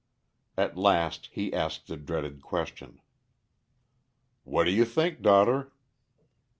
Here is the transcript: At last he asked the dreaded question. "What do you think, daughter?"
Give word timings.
At 0.57 0.77
last 0.79 1.29
he 1.31 1.53
asked 1.53 1.85
the 1.85 1.95
dreaded 1.95 2.41
question. 2.41 3.01
"What 4.45 4.63
do 4.63 4.71
you 4.71 4.83
think, 4.83 5.21
daughter?" 5.21 5.73